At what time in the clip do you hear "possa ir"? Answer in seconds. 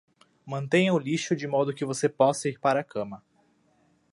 2.09-2.59